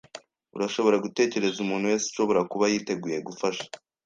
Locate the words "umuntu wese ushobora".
1.65-2.41